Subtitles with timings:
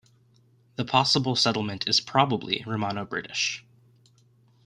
[0.77, 3.63] The possible settlement is probably Romano-British.